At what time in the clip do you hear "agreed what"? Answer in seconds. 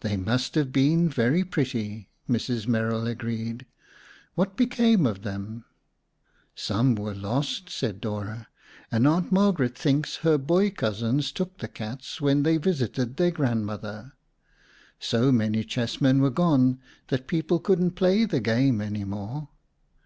3.06-4.58